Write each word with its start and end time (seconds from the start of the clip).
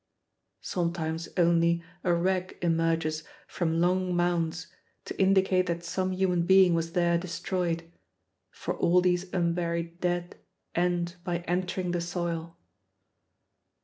Sometimes 0.63 1.29
only 1.37 1.83
a 2.03 2.11
rag 2.11 2.57
emerges 2.63 3.23
from 3.45 3.79
long 3.79 4.15
mounds 4.15 4.65
to 5.05 5.21
indicate 5.21 5.67
that 5.67 5.83
some 5.83 6.11
human 6.11 6.41
being 6.47 6.73
was 6.73 6.93
there 6.93 7.19
destroyed, 7.19 7.83
for 8.49 8.73
all 8.75 8.99
these 8.99 9.31
unburied 9.31 9.99
dead 9.99 10.37
end 10.73 11.17
by 11.23 11.41
entering 11.47 11.91
the 11.91 12.01
soil. 12.01 12.57